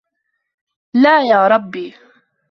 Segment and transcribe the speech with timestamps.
[0.93, 1.91] لَا يَا رَبِّ